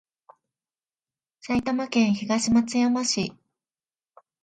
[1.41, 3.33] 埼玉県東松山市